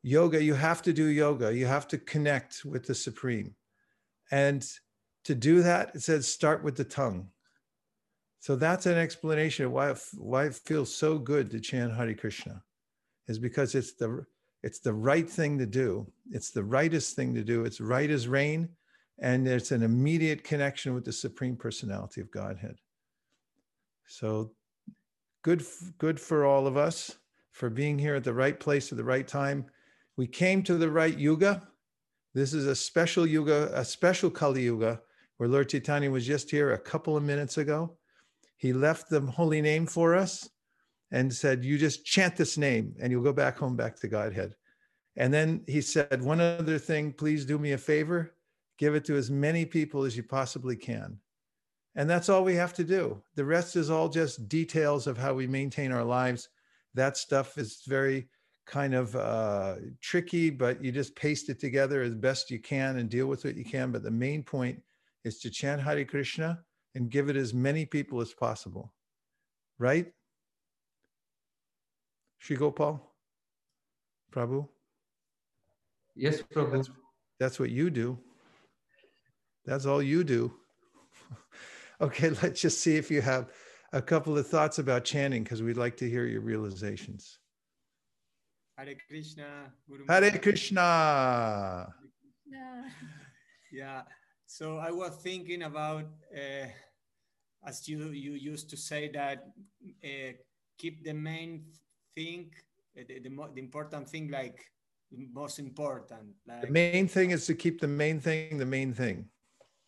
Yoga, 0.03 0.43
you 0.43 0.53
have 0.53 0.81
to 0.83 0.93
do 0.93 1.05
yoga. 1.05 1.53
You 1.53 1.65
have 1.65 1.87
to 1.89 1.97
connect 1.97 2.65
with 2.65 2.85
the 2.85 2.95
Supreme. 2.95 3.55
And 4.31 4.65
to 5.25 5.35
do 5.35 5.61
that, 5.63 5.95
it 5.95 6.01
says 6.01 6.27
start 6.27 6.63
with 6.63 6.75
the 6.75 6.83
tongue. 6.83 7.29
So 8.39 8.55
that's 8.55 8.87
an 8.87 8.97
explanation 8.97 9.65
of 9.65 9.71
why 9.71 9.91
it, 9.91 10.01
why 10.15 10.45
it 10.45 10.55
feels 10.55 10.93
so 10.93 11.17
good 11.17 11.51
to 11.51 11.59
chant 11.59 11.93
Hare 11.93 12.13
Krishna, 12.15 12.63
is 13.27 13.37
because 13.37 13.75
it's 13.75 13.93
the 13.93 14.25
it's 14.63 14.79
the 14.79 14.93
right 14.93 15.29
thing 15.29 15.57
to 15.57 15.65
do. 15.65 16.11
It's 16.31 16.51
the 16.51 16.63
rightest 16.63 17.15
thing 17.15 17.33
to 17.33 17.43
do. 17.43 17.65
It's 17.65 17.81
right 17.81 18.09
as 18.09 18.27
rain, 18.27 18.69
and 19.19 19.47
it's 19.47 19.71
an 19.71 19.83
immediate 19.83 20.43
connection 20.43 20.93
with 20.93 21.05
the 21.05 21.11
Supreme 21.11 21.55
Personality 21.55 22.21
of 22.21 22.31
Godhead. 22.31 22.75
So 24.07 24.51
good, 25.41 25.63
good 25.97 26.19
for 26.19 26.45
all 26.45 26.67
of 26.67 26.77
us 26.77 27.15
for 27.51 27.69
being 27.69 27.97
here 27.97 28.15
at 28.15 28.23
the 28.23 28.33
right 28.33 28.59
place 28.59 28.91
at 28.91 28.97
the 28.97 29.03
right 29.03 29.27
time. 29.27 29.65
We 30.17 30.27
came 30.27 30.63
to 30.63 30.75
the 30.75 30.91
right 30.91 31.17
yuga. 31.17 31.67
This 32.33 32.53
is 32.53 32.67
a 32.67 32.75
special 32.75 33.25
yuga, 33.25 33.71
a 33.73 33.83
special 33.83 34.29
Kali 34.29 34.63
yuga, 34.63 35.01
where 35.41 35.49
Lord 35.49 35.69
Chaitanya 35.69 36.11
was 36.11 36.27
just 36.27 36.51
here 36.51 36.73
a 36.73 36.77
couple 36.77 37.17
of 37.17 37.23
minutes 37.23 37.57
ago. 37.57 37.97
He 38.57 38.73
left 38.73 39.09
the 39.09 39.21
holy 39.21 39.59
name 39.59 39.87
for 39.87 40.13
us 40.13 40.47
and 41.09 41.33
said, 41.33 41.65
You 41.65 41.79
just 41.79 42.05
chant 42.05 42.35
this 42.35 42.59
name 42.59 42.93
and 43.01 43.11
you'll 43.11 43.23
go 43.23 43.33
back 43.33 43.57
home, 43.57 43.75
back 43.75 43.99
to 44.01 44.07
Godhead. 44.07 44.53
And 45.15 45.33
then 45.33 45.63
he 45.65 45.81
said, 45.81 46.21
One 46.21 46.39
other 46.39 46.77
thing, 46.77 47.11
please 47.11 47.43
do 47.43 47.57
me 47.57 47.71
a 47.71 47.79
favor, 47.79 48.35
give 48.77 48.93
it 48.93 49.03
to 49.05 49.15
as 49.15 49.31
many 49.31 49.65
people 49.65 50.03
as 50.03 50.15
you 50.15 50.21
possibly 50.21 50.75
can. 50.75 51.17
And 51.95 52.07
that's 52.07 52.29
all 52.29 52.43
we 52.43 52.53
have 52.53 52.75
to 52.75 52.83
do. 52.83 53.19
The 53.33 53.43
rest 53.43 53.75
is 53.75 53.89
all 53.89 54.09
just 54.09 54.47
details 54.47 55.07
of 55.07 55.17
how 55.17 55.33
we 55.33 55.47
maintain 55.47 55.91
our 55.91 56.05
lives. 56.05 56.49
That 56.93 57.17
stuff 57.17 57.57
is 57.57 57.81
very 57.87 58.29
kind 58.67 58.93
of 58.93 59.15
uh, 59.15 59.77
tricky, 60.01 60.51
but 60.51 60.83
you 60.83 60.91
just 60.91 61.15
paste 61.15 61.49
it 61.49 61.59
together 61.59 62.03
as 62.03 62.13
best 62.13 62.51
you 62.51 62.59
can 62.59 62.97
and 62.97 63.09
deal 63.09 63.25
with 63.25 63.43
what 63.43 63.57
you 63.57 63.65
can. 63.65 63.91
But 63.91 64.03
the 64.03 64.11
main 64.11 64.43
point 64.43 64.79
is 65.23 65.39
to 65.39 65.49
chant 65.49 65.81
Hare 65.81 66.05
Krishna 66.05 66.59
and 66.95 67.09
give 67.09 67.29
it 67.29 67.35
as 67.35 67.53
many 67.53 67.85
people 67.85 68.21
as 68.21 68.33
possible. 68.33 68.93
Right? 69.79 70.11
Shri 72.39 72.55
Gopal? 72.55 73.01
Prabhu? 74.33 74.67
Yes, 76.15 76.41
Prabhu. 76.41 76.71
That's, 76.73 76.89
that's 77.39 77.59
what 77.59 77.69
you 77.69 77.89
do. 77.89 78.17
That's 79.65 79.85
all 79.85 80.01
you 80.01 80.23
do. 80.23 80.53
okay, 82.01 82.29
let's 82.41 82.61
just 82.61 82.79
see 82.81 82.95
if 82.97 83.11
you 83.11 83.21
have 83.21 83.51
a 83.93 84.01
couple 84.01 84.37
of 84.37 84.47
thoughts 84.47 84.79
about 84.79 85.03
chanting 85.03 85.43
because 85.43 85.61
we'd 85.61 85.77
like 85.77 85.97
to 85.97 86.09
hear 86.09 86.25
your 86.25 86.41
realizations. 86.41 87.39
Hare 88.77 88.95
Krishna. 89.07 89.71
Guru 89.87 90.05
Hare 90.07 90.21
Maharaj. 90.21 90.41
Krishna. 90.41 91.93
Yeah. 93.71 94.01
So 94.51 94.79
I 94.79 94.91
was 94.91 95.15
thinking 95.23 95.63
about, 95.63 96.03
uh, 96.35 96.67
as 97.65 97.87
you 97.87 98.11
you 98.11 98.33
used 98.33 98.69
to 98.71 98.75
say 98.75 99.09
that 99.13 99.47
uh, 100.03 100.33
keep 100.77 101.05
the 101.05 101.13
main 101.13 101.71
thing, 102.13 102.51
uh, 102.99 103.03
the, 103.07 103.19
the, 103.19 103.29
mo- 103.29 103.49
the 103.55 103.61
important 103.61 104.09
thing, 104.09 104.27
like 104.29 104.59
most 105.33 105.57
important. 105.57 106.35
Like 106.45 106.63
The 106.63 106.71
main 106.71 107.07
thing 107.07 107.31
is 107.31 107.45
to 107.45 107.55
keep 107.55 107.79
the 107.79 107.87
main 107.87 108.19
thing 108.19 108.57
the 108.57 108.65
main 108.65 108.93
thing. 108.93 109.29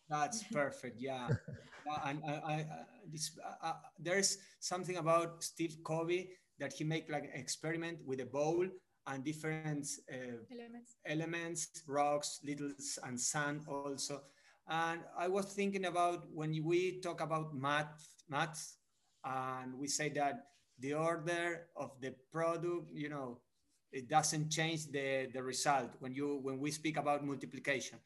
That's 0.08 0.42
perfect. 0.60 0.96
Yeah. 0.98 1.28
Yeah, 1.86 2.08
and 2.08 2.22
I, 2.26 2.32
I, 2.32 2.54
I 2.54 2.84
this, 3.12 3.38
uh, 3.44 3.66
uh, 3.68 3.74
there's 3.98 4.38
something 4.60 4.96
about 4.96 5.44
Steve 5.44 5.76
Covey 5.84 6.30
that 6.58 6.72
he 6.72 6.84
make 6.84 7.12
like 7.12 7.24
an 7.24 7.38
experiment 7.38 7.98
with 8.06 8.20
a 8.20 8.26
bowl 8.26 8.66
and 9.06 9.22
different 9.22 9.86
uh, 10.10 10.40
elements. 10.50 10.96
elements, 11.04 11.68
rocks, 11.86 12.40
little 12.42 12.72
and 13.02 13.20
sand 13.20 13.66
also. 13.68 14.22
And 14.68 15.00
I 15.16 15.28
was 15.28 15.46
thinking 15.46 15.84
about 15.84 16.24
when 16.32 16.64
we 16.64 17.00
talk 17.00 17.20
about 17.20 17.54
math, 17.54 18.08
maths, 18.28 18.76
and 19.24 19.78
we 19.78 19.88
say 19.88 20.08
that 20.10 20.46
the 20.78 20.94
order 20.94 21.66
of 21.76 21.92
the 22.00 22.14
product, 22.32 22.90
you 22.92 23.08
know, 23.08 23.40
it 23.92 24.08
doesn't 24.08 24.50
change 24.50 24.90
the, 24.90 25.28
the 25.32 25.42
result 25.42 25.92
when 26.00 26.14
you 26.14 26.40
when 26.42 26.58
we 26.58 26.70
speak 26.70 26.96
about 26.96 27.24
multiplication, 27.24 27.98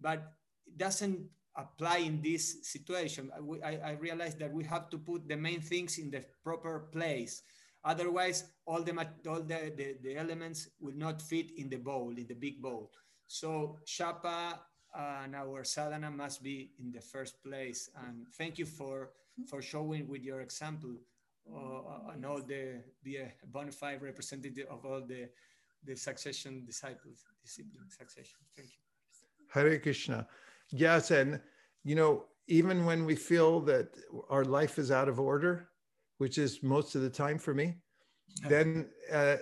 but 0.00 0.32
it 0.66 0.78
doesn't 0.78 1.26
apply 1.56 1.98
in 1.98 2.22
this 2.22 2.62
situation. 2.62 3.30
I, 3.64 3.76
I, 3.76 3.90
realized 3.92 4.38
that 4.38 4.52
we 4.52 4.64
have 4.64 4.88
to 4.90 4.98
put 4.98 5.28
the 5.28 5.36
main 5.36 5.60
things 5.60 5.98
in 5.98 6.10
the 6.10 6.24
proper 6.42 6.88
place. 6.92 7.42
Otherwise, 7.84 8.44
all 8.64 8.82
the 8.82 8.94
all 9.28 9.42
the, 9.42 9.72
the, 9.76 9.96
the 10.02 10.16
elements 10.16 10.68
will 10.80 10.94
not 10.94 11.20
fit 11.20 11.50
in 11.58 11.68
the 11.68 11.76
bowl, 11.76 12.14
in 12.16 12.26
the 12.26 12.34
big 12.34 12.62
bowl. 12.62 12.90
So 13.26 13.78
Shapa 13.84 14.60
and 14.94 15.34
our 15.34 15.64
sadhana 15.64 16.10
must 16.10 16.42
be 16.42 16.70
in 16.78 16.92
the 16.92 17.00
first 17.00 17.42
place. 17.42 17.90
And 18.06 18.26
thank 18.38 18.58
you 18.58 18.66
for 18.66 19.10
for 19.48 19.62
showing 19.62 20.06
with 20.08 20.22
your 20.22 20.40
example 20.40 20.94
uh, 21.50 22.12
and 22.12 22.24
all 22.26 22.42
the 22.42 22.82
be 23.02 23.16
a 23.16 23.32
bona 23.46 23.72
fide 23.72 24.02
representative 24.02 24.66
of 24.70 24.84
all 24.84 25.00
the 25.00 25.28
the 25.84 25.96
succession 25.96 26.64
disciples, 26.64 27.24
discipline 27.42 27.88
succession. 27.88 28.38
Thank 28.56 28.68
you. 28.68 28.82
Hare 29.52 29.78
Krishna. 29.78 30.26
Yes, 30.70 31.10
and 31.10 31.40
you 31.84 31.94
know, 31.94 32.24
even 32.46 32.84
when 32.84 33.04
we 33.04 33.16
feel 33.16 33.60
that 33.60 33.88
our 34.30 34.44
life 34.44 34.78
is 34.78 34.90
out 34.90 35.08
of 35.08 35.18
order, 35.18 35.68
which 36.18 36.38
is 36.38 36.62
most 36.62 36.94
of 36.94 37.02
the 37.02 37.10
time 37.10 37.38
for 37.38 37.52
me, 37.52 37.74
then 38.48 38.88
uh, 39.12 39.36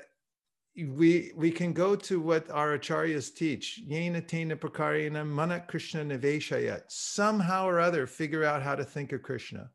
we 0.77 1.33
we 1.35 1.51
can 1.51 1.73
go 1.73 1.97
to 1.97 2.21
what 2.21 2.51
our 2.51 2.79
acharyas 2.79 3.35
teach. 3.35 3.83
Yena 3.89 4.23
tena 4.27 4.57
prakarena 4.57 5.27
mana 5.27 5.61
Krishna 5.61 6.05
niveshayat. 6.05 6.83
Somehow 6.89 7.67
or 7.67 7.81
other, 7.81 8.07
figure 8.07 8.45
out 8.45 8.63
how 8.63 8.75
to 8.75 8.85
think 8.85 9.13
of 9.13 9.23
Krishna, 9.23 9.71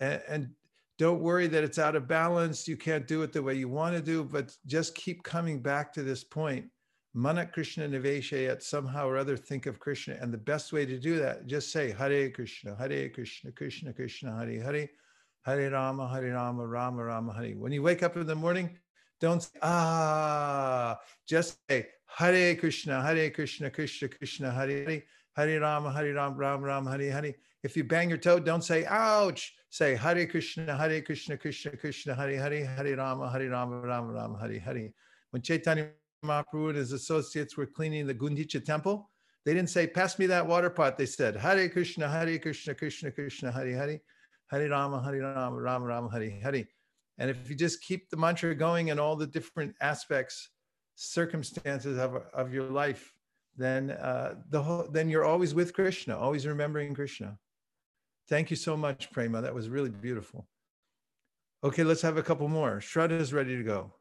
and, 0.00 0.20
and 0.28 0.50
don't 0.98 1.22
worry 1.22 1.46
that 1.46 1.64
it's 1.64 1.78
out 1.78 1.96
of 1.96 2.06
balance. 2.06 2.68
You 2.68 2.76
can't 2.76 3.06
do 3.06 3.22
it 3.22 3.32
the 3.32 3.42
way 3.42 3.54
you 3.54 3.68
want 3.68 3.96
to 3.96 4.02
do, 4.02 4.22
but 4.22 4.54
just 4.66 4.94
keep 4.94 5.22
coming 5.22 5.62
back 5.62 5.92
to 5.94 6.02
this 6.02 6.22
point. 6.24 6.66
Mana 7.14 7.46
Krishna 7.46 7.88
Niveshayat, 7.88 8.62
somehow 8.62 9.08
or 9.08 9.16
other 9.16 9.36
think 9.36 9.66
of 9.66 9.80
Krishna. 9.80 10.16
And 10.20 10.32
the 10.32 10.38
best 10.38 10.72
way 10.72 10.84
to 10.86 10.98
do 10.98 11.18
that, 11.18 11.46
just 11.46 11.72
say 11.72 11.90
Hare 11.90 12.30
Krishna, 12.30 12.76
Hare 12.76 13.08
Krishna, 13.08 13.50
Krishna 13.50 13.92
Krishna, 13.92 14.36
Hare 14.36 14.62
Hare, 14.62 14.90
Hare 15.46 15.70
Rama, 15.70 16.08
Hare 16.08 16.34
Rama, 16.34 16.66
Rama 16.66 17.02
Rama, 17.02 17.32
Hare. 17.32 17.54
When 17.56 17.72
you 17.72 17.82
wake 17.82 18.02
up 18.02 18.16
in 18.16 18.26
the 18.26 18.34
morning, 18.34 18.78
don't 19.20 19.42
say, 19.42 19.58
ah, 19.62 20.98
just 21.26 21.58
say 21.68 21.86
Hare 22.06 22.56
Krishna, 22.56 23.02
Hare 23.02 23.30
Krishna, 23.30 23.70
Krishna 23.70 24.08
Krishna, 24.08 24.50
Hare 24.50 24.84
Hare, 24.84 25.02
Hare 25.36 25.60
Rama, 25.60 25.92
Hare 25.92 26.14
Rama, 26.14 26.36
Rama 26.36 26.66
Rama, 26.66 26.90
Hare 26.90 27.12
Hare. 27.12 27.34
If 27.62 27.76
you 27.76 27.84
bang 27.84 28.08
your 28.08 28.18
toe, 28.18 28.40
don't 28.40 28.64
say 28.64 28.84
ouch. 28.86 29.54
Say 29.68 29.94
Hare 29.94 30.26
Krishna, 30.26 30.76
Hare 30.76 31.02
Krishna, 31.02 31.36
Krishna 31.36 31.76
Krishna, 31.76 32.14
Hare 32.14 32.36
Hare, 32.36 32.64
Hare 32.64 32.96
Rama, 32.96 33.30
Hare 33.30 33.50
Rama, 33.50 33.80
Rama 33.80 34.12
Rama, 34.12 34.38
Hare 34.38 34.58
Hare. 34.58 34.90
When 35.30 35.42
Chaitanya 35.42 35.90
Mahaprabhu 36.24 36.70
and 36.70 36.78
his 36.78 36.92
associates 36.92 37.56
were 37.56 37.66
cleaning 37.66 38.06
the 38.06 38.14
Gundicha 38.14 38.64
temple, 38.64 39.10
they 39.44 39.54
didn't 39.54 39.70
say, 39.70 39.86
pass 39.86 40.18
me 40.18 40.26
that 40.26 40.46
water 40.46 40.70
pot. 40.70 40.98
They 40.98 41.06
said, 41.06 41.36
Hare 41.36 41.68
Krishna, 41.68 42.08
Hare 42.08 42.38
Krishna, 42.38 42.74
Krishna 42.74 43.10
Krishna, 43.10 43.52
Hare 43.52 43.76
Hare, 43.76 44.00
Hare 44.48 44.68
Rama, 44.68 45.02
Hare 45.02 45.20
Rama, 45.20 45.60
Rama 45.60 45.86
Rama, 45.86 46.10
Hare 46.10 46.30
Hare. 46.42 46.66
And 47.20 47.28
if 47.28 47.50
you 47.50 47.54
just 47.54 47.82
keep 47.82 48.08
the 48.08 48.16
mantra 48.16 48.54
going 48.54 48.88
in 48.88 48.98
all 48.98 49.14
the 49.14 49.26
different 49.26 49.74
aspects, 49.82 50.48
circumstances 50.94 51.98
of, 51.98 52.14
of 52.32 52.52
your 52.54 52.64
life, 52.70 53.12
then 53.58 53.90
uh, 53.90 54.36
the 54.48 54.62
whole, 54.62 54.88
then 54.90 55.10
you're 55.10 55.26
always 55.26 55.54
with 55.54 55.74
Krishna, 55.74 56.16
always 56.16 56.46
remembering 56.46 56.94
Krishna. 56.94 57.36
Thank 58.30 58.48
you 58.48 58.56
so 58.56 58.74
much, 58.74 59.12
Prema. 59.12 59.42
That 59.42 59.54
was 59.54 59.68
really 59.68 59.90
beautiful. 59.90 60.48
Okay, 61.62 61.84
let's 61.84 62.00
have 62.00 62.16
a 62.16 62.22
couple 62.22 62.48
more. 62.48 62.78
Shraddha 62.78 63.20
is 63.20 63.34
ready 63.34 63.54
to 63.54 63.62
go. 63.62 63.92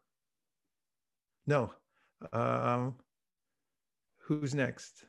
No. 1.45 1.73
Um, 2.31 2.95
who's 4.21 4.55
next? 4.55 5.03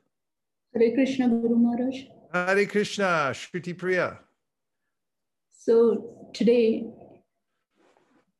Hare 0.74 0.92
Krishna, 0.94 1.28
Guru 1.28 1.54
Maharaj. 1.54 1.96
Hare 2.34 2.66
Krishna, 2.66 3.30
Shruti 3.32 3.76
Priya. 3.78 4.18
So 5.52 6.30
today, 6.32 6.90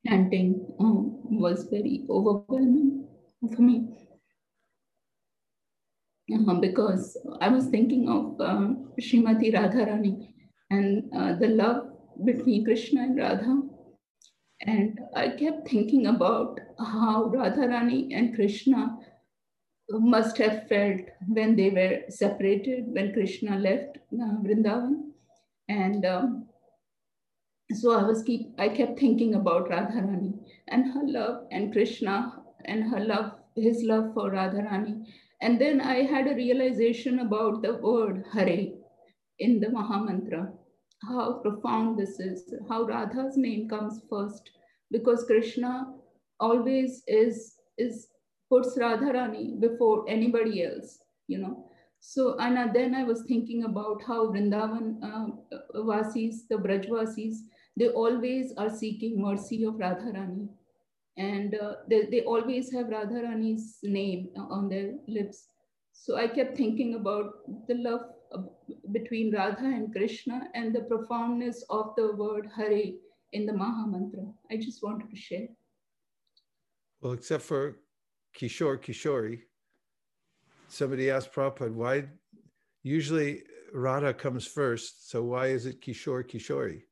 chanting 0.07 0.67
um, 0.79 1.21
was 1.25 1.65
very 1.71 2.05
overwhelming 2.09 3.07
for 3.55 3.63
me 3.63 3.89
uh, 6.33 6.55
because 6.55 7.17
I 7.41 7.49
was 7.49 7.67
thinking 7.67 8.09
of 8.09 8.41
uh, 8.41 8.75
Srimati 9.01 9.53
Radharani 9.55 10.29
and 10.71 11.05
uh, 11.15 11.35
the 11.35 11.49
love 11.49 11.87
between 12.25 12.65
Krishna 12.65 13.03
and 13.03 13.19
Radha. 13.19 13.63
And 14.63 15.01
I 15.17 15.31
kept 15.31 15.69
thinking 15.69 16.07
about 16.07 16.61
how 16.79 17.33
Radharani 17.35 18.15
and 18.15 18.35
Krishna 18.35 18.97
must 19.91 20.37
have 20.39 20.69
felt 20.69 21.01
when 21.27 21.57
they 21.57 21.71
were 21.71 22.03
separated, 22.11 22.85
when 22.89 23.13
Krishna 23.13 23.59
left 23.59 23.99
uh, 24.13 24.37
Vrindavan. 24.45 25.13
And 25.69 26.05
um, 26.05 26.47
so 27.75 27.99
I 27.99 28.03
was 28.03 28.23
keep 28.23 28.53
I 28.59 28.69
kept 28.69 28.99
thinking 28.99 29.35
about 29.35 29.69
Radharani 29.69 30.35
and 30.69 30.93
her 30.93 31.03
love 31.05 31.47
and 31.51 31.73
Krishna 31.73 32.43
and 32.65 32.85
her 32.91 33.01
love, 33.01 33.33
his 33.57 33.83
love 33.83 34.13
for 34.15 34.31
Radharani. 34.31 35.05
And 35.41 35.61
then 35.61 35.81
I 35.81 36.03
had 36.03 36.27
a 36.27 36.35
realization 36.35 37.21
about 37.21 37.63
the 37.63 37.75
word 37.75 38.25
Hare 38.33 38.69
in 39.39 39.61
the 39.61 39.69
Mahamantra 39.69 40.53
how 41.09 41.35
profound 41.35 41.99
this 41.99 42.21
is, 42.21 42.53
how 42.69 42.83
Radha's 42.85 43.37
name 43.37 43.69
comes 43.69 44.01
first, 44.11 44.51
because 44.91 45.25
Krishna 45.25 45.95
always 46.39 47.03
is, 47.07 47.57
is 47.79 48.09
puts 48.49 48.77
Radharani 48.77 49.61
before 49.61 50.05
anybody 50.09 50.65
else, 50.65 50.99
you 51.29 51.39
know. 51.39 51.67
So, 52.01 52.37
and 52.39 52.75
then 52.75 52.95
I 52.95 53.05
was 53.05 53.23
thinking 53.29 53.65
about 53.65 54.03
how 54.07 54.29
Vrindavan 54.29 55.03
uh, 55.03 55.27
Vasis, 55.75 56.49
the 56.49 56.57
Brajvasis, 56.57 57.37
they 57.77 57.89
always 57.89 58.53
are 58.57 58.71
seeking 58.71 59.21
mercy 59.21 59.65
of 59.65 59.75
Radharani. 59.75 60.49
And 61.17 61.55
uh, 61.55 61.75
they, 61.89 62.07
they 62.07 62.23
always 62.23 62.73
have 62.73 62.87
Radharani's 62.87 63.79
name 63.83 64.31
on 64.37 64.69
their 64.69 64.95
lips. 65.07 65.49
So 65.93 66.17
I 66.17 66.29
kept 66.29 66.57
thinking 66.57 66.95
about 66.95 67.67
the 67.69 67.75
love 67.75 68.03
between 68.93 69.35
Radha 69.35 69.65
and 69.65 69.93
Krishna 69.93 70.49
and 70.55 70.75
the 70.75 70.83
profoundness 70.83 71.65
of 71.69 71.95
the 71.97 72.15
word 72.15 72.49
Hare 72.57 72.93
in 73.33 73.47
the 73.47 73.53
Maha 73.53 73.87
Mantra. 73.87 74.27
I 74.51 74.57
just 74.57 74.83
wanted 74.83 75.11
to 75.11 75.17
share. 75.17 75.49
Well, 77.01 77.13
except 77.13 77.43
for 77.43 77.81
Kishore 78.37 78.79
Kishori, 78.79 79.41
somebody 80.69 81.11
asked 81.11 81.33
Prabhupada, 81.33 81.75
why 81.75 82.05
usually 82.83 83.43
Radha 83.73 84.15
comes 84.15 84.47
first, 84.47 85.11
so 85.11 85.23
why 85.23 85.47
is 85.47 85.67
it 85.67 85.81
Kishore 85.81 86.25
Kishori? 86.25 86.83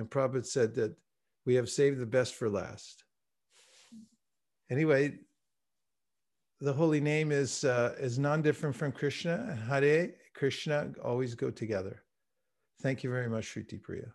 And 0.00 0.08
Prabhupada 0.08 0.46
said 0.46 0.74
that 0.76 0.96
we 1.44 1.54
have 1.56 1.68
saved 1.68 1.98
the 1.98 2.06
best 2.06 2.34
for 2.34 2.48
last. 2.48 3.04
Anyway, 4.70 5.18
the 6.60 6.72
holy 6.72 7.02
name 7.02 7.30
is 7.32 7.64
uh, 7.64 7.94
is 8.00 8.18
non-different 8.18 8.74
from 8.74 8.92
Krishna. 8.92 9.46
And 9.50 9.60
Hare 9.60 10.12
Krishna 10.34 10.92
always 11.04 11.34
go 11.34 11.50
together. 11.50 12.02
Thank 12.80 13.04
you 13.04 13.10
very 13.10 13.28
much, 13.28 13.44
Shruti 13.44 13.78
Priya. 13.82 14.10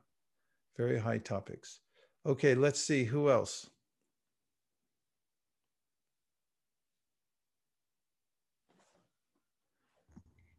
Very 0.76 0.98
high 0.98 1.20
topics. 1.20 1.82
Okay, 2.26 2.56
let's 2.56 2.80
see 2.80 3.04
who 3.04 3.30
else. 3.30 3.70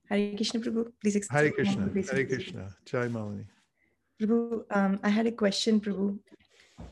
Hare 0.09 0.37
Krishna 0.37 0.61
Prabhu, 0.61 0.93
please 1.03 1.17
explain. 1.17 1.43
Hare 1.43 1.51
Krishna, 1.51 1.91
Hare 2.13 2.27
Krishna, 2.27 2.77
Jai 2.85 3.09
Malini. 3.09 3.47
Prabhu, 4.21 4.65
um, 4.71 4.99
I 5.03 5.09
had 5.11 5.27
a 5.27 5.33
question, 5.33 5.81
Prabhu. 5.81 6.19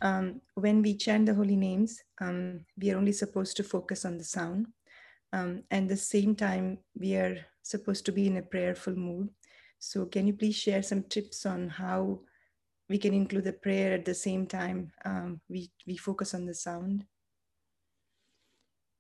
Um, 0.03 0.41
when 0.55 0.83
we 0.83 0.95
chant 0.97 1.27
the 1.27 1.35
holy 1.35 1.57
names, 1.57 2.03
um, 2.21 2.65
we 2.79 2.91
are 2.91 2.97
only 2.97 3.13
supposed 3.13 3.57
to 3.57 3.63
focus 3.63 4.05
on 4.05 4.19
the 4.19 4.25
sound. 4.25 4.67
Um, 5.33 5.65
and 5.71 5.89
the 5.89 5.97
same 5.97 6.37
time, 6.37 6.79
we 6.99 7.15
are 7.17 7.37
supposed 7.63 8.05
to 8.07 8.13
be 8.13 8.27
in 8.27 8.37
a 8.37 8.43
prayerful 8.43 8.95
mood. 8.95 9.29
So, 9.79 10.07
can 10.07 10.27
you 10.27 10.35
please 10.35 10.57
share 10.57 10.83
some 10.83 11.03
tips 11.05 11.45
on 11.45 11.69
how 11.69 12.21
we 12.89 12.99
can 12.99 13.15
include 13.15 13.45
the 13.45 13.53
prayer 13.53 13.95
at 13.95 14.05
the 14.05 14.15
same 14.15 14.47
time 14.47 14.93
um, 15.05 15.41
we, 15.49 15.71
we 15.87 15.97
focus 15.97 16.35
on 16.35 16.47
the 16.47 16.55
sound? 16.55 17.05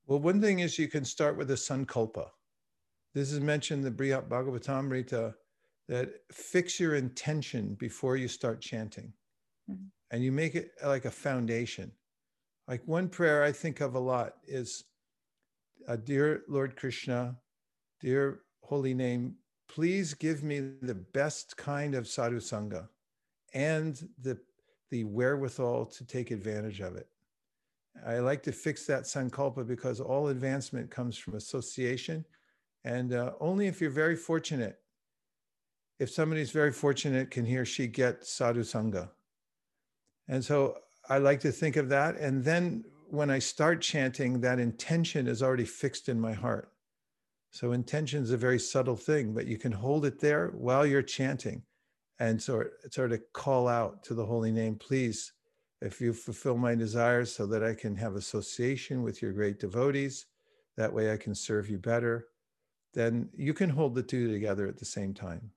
Well, 0.06 0.18
one 0.18 0.40
thing 0.40 0.58
is 0.58 0.78
you 0.78 0.88
can 0.88 1.04
start 1.04 1.36
with 1.36 1.50
a 1.50 1.54
sankalpa. 1.54 2.28
This 3.14 3.32
is 3.32 3.40
mentioned 3.40 3.86
in 3.86 3.94
the 3.94 4.02
Brihat 4.02 4.28
Bhagavatamrita 4.28 5.34
that 5.89 6.11
fix 6.32 6.80
your 6.80 6.95
intention 6.95 7.74
before 7.74 8.16
you 8.16 8.28
start 8.28 8.61
chanting. 8.61 9.12
Mm-hmm. 9.70 9.87
And 10.11 10.22
you 10.22 10.32
make 10.32 10.55
it 10.55 10.70
like 10.85 11.05
a 11.05 11.11
foundation. 11.11 11.91
Like 12.68 12.82
one 12.87 13.09
prayer 13.09 13.43
I 13.43 13.53
think 13.53 13.80
of 13.80 13.95
a 13.95 13.99
lot 13.99 14.35
is 14.47 14.85
uh, 15.87 15.97
Dear 15.97 16.43
Lord 16.49 16.76
Krishna, 16.76 17.37
dear 18.01 18.41
holy 18.62 18.95
name, 18.95 19.35
please 19.68 20.14
give 20.14 20.43
me 20.43 20.61
the 20.80 20.95
best 20.95 21.57
kind 21.57 21.95
of 21.95 22.09
sadhu 22.09 22.41
sangha 22.41 22.89
and 23.53 24.09
the, 24.20 24.39
the 24.91 25.05
wherewithal 25.05 25.87
to 25.87 26.07
take 26.07 26.30
advantage 26.30 26.80
of 26.80 26.97
it. 26.97 27.09
I 28.07 28.18
like 28.18 28.43
to 28.45 28.53
fix 28.53 28.87
that 28.87 29.05
sankalpa 29.05 29.66
because 29.66 30.01
all 30.01 30.28
advancement 30.28 30.91
comes 30.91 31.16
from 31.16 31.35
association. 31.35 32.24
And 32.85 33.12
uh, 33.12 33.32
only 33.41 33.66
if 33.66 33.80
you're 33.80 33.91
very 33.91 34.16
fortunate, 34.16 34.78
if 35.99 36.11
somebody's 36.11 36.51
very 36.51 36.72
fortunate, 36.72 37.30
can 37.30 37.45
he 37.45 37.57
or 37.57 37.64
she 37.64 37.86
get 37.86 38.26
sadhu 38.26 38.62
sangha. 38.62 39.11
And 40.28 40.45
so 40.45 40.78
I 41.09 41.18
like 41.18 41.40
to 41.40 41.53
think 41.53 41.76
of 41.76 41.88
that. 41.90 42.16
And 42.16 42.45
then 42.45 42.84
when 43.09 43.30
I 43.30 43.38
start 43.38 43.80
chanting, 43.80 44.40
that 44.40 44.59
intention 44.59 45.28
is 45.28 45.42
already 45.42 45.64
fixed 45.64 46.09
in 46.09 46.20
my 46.20 46.32
heart. 46.32 46.70
So 47.51 47.72
intention 47.72 48.22
is 48.22 48.32
a 48.32 48.36
very 48.36 48.59
subtle 48.59 48.97
thing, 48.97 49.32
but 49.32 49.47
you 49.47 49.59
can 49.59 49.72
hold 49.72 50.05
it 50.05 50.18
there 50.18 50.49
while 50.49 50.84
you're 50.84 51.03
chanting 51.03 51.62
and 52.18 52.42
sort, 52.42 52.92
sort 52.92 53.12
of 53.12 53.20
call 53.32 53.68
out 53.68 54.03
to 54.05 54.14
the 54.14 54.26
holy 54.26 54.51
name, 54.51 54.76
please 54.76 55.32
if 55.84 56.01
you 56.01 56.14
fulfill 56.14 56.57
my 56.57 56.74
desires 56.74 57.30
so 57.30 57.45
that 57.47 57.62
I 57.62 57.74
can 57.74 57.95
have 57.97 58.16
association 58.16 59.03
with 59.03 59.20
your 59.20 59.32
great 59.32 59.61
devotees, 59.61 60.26
that 60.78 60.92
way 60.92 61.12
I 61.12 61.18
can 61.18 61.34
serve 61.34 61.68
you 61.68 61.76
better, 61.76 62.28
then 62.95 63.28
you 63.36 63.53
can 63.53 63.68
hold 63.68 63.95
the 63.95 64.03
two 64.03 64.32
together 64.32 64.66
at 64.66 64.78
the 64.78 64.86
same 64.86 65.12
time. 65.12 65.51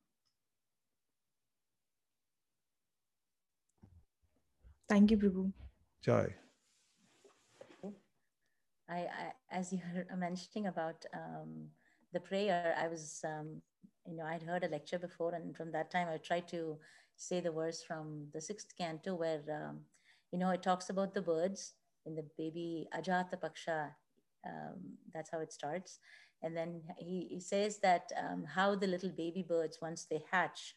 Thank 4.90 5.12
you, 5.12 5.18
Prabhu. 5.18 5.52
Jai. 6.02 6.36
I, 8.90 9.00
I 9.00 9.34
as 9.52 9.74
you 9.74 9.80
were 9.94 10.16
mentioning 10.16 10.68
about 10.68 11.06
um, 11.14 11.68
the 12.14 12.20
prayer, 12.22 12.76
I 12.82 12.88
was, 12.88 13.22
um, 13.26 13.62
you 14.08 14.16
know, 14.16 14.24
I'd 14.24 14.44
heard 14.44 14.64
a 14.64 14.70
lecture 14.70 15.00
before, 15.00 15.34
and 15.36 15.56
from 15.56 15.72
that 15.74 15.92
time, 15.92 16.08
I 16.10 16.18
tried 16.18 16.48
to 16.50 16.78
say 17.18 17.40
the 17.42 17.52
verse 17.52 17.84
from 17.84 18.28
the 18.34 18.42
sixth 18.42 18.78
canto 18.78 19.16
where, 19.16 19.42
um, 19.52 19.82
you 20.32 20.40
know, 20.40 20.52
it 20.52 20.64
talks 20.64 20.90
about 20.90 21.14
the 21.14 21.22
birds 21.22 21.74
in 22.06 22.16
the 22.16 22.26
baby 22.38 22.88
Ajata 22.98 23.38
Paksha. 23.42 23.92
Um, 24.46 24.98
that's 25.14 25.32
how 25.32 25.40
it 25.40 25.52
starts. 25.52 26.00
And 26.42 26.56
then 26.56 26.82
he, 26.98 27.28
he 27.30 27.40
says 27.42 27.80
that 27.80 28.12
um, 28.18 28.46
how 28.46 28.76
the 28.76 28.88
little 28.88 29.10
baby 29.10 29.44
birds, 29.44 29.80
once 29.82 30.06
they 30.10 30.24
hatch, 30.32 30.76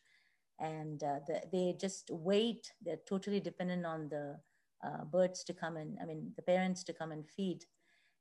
and 0.61 1.03
uh, 1.03 1.21
the, 1.27 1.43
they 1.53 1.75
just 1.79 2.11
wait, 2.11 2.73
they're 2.83 3.01
totally 3.09 3.41
dependent 3.41 3.87
on 3.87 4.09
the 4.09 4.37
uh, 4.85 5.05
birds 5.05 5.43
to 5.45 5.53
come 5.53 5.77
and, 5.77 5.99
I 6.01 6.05
mean, 6.05 6.33
the 6.37 6.43
parents 6.43 6.85
to 6.85 6.93
come 6.93 7.13
and 7.13 7.27
feed. 7.27 7.65